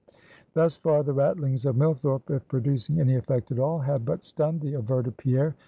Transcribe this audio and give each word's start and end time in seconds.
Thus 0.55 0.77
far, 0.77 1.03
the 1.03 1.13
rattlings 1.13 1.63
of 1.63 1.75
Millthorpe, 1.75 2.31
if 2.31 2.47
producing 2.47 2.99
any 2.99 3.15
effect 3.15 3.51
at 3.51 3.59
all, 3.59 3.77
had 3.77 4.03
but 4.03 4.23
stunned 4.23 4.61
the 4.61 4.73
averted 4.73 5.15
Pierre. 5.17 5.55